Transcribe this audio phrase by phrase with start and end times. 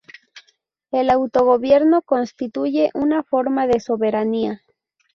[0.89, 4.63] El autogobierno constituye una forma de soberanía.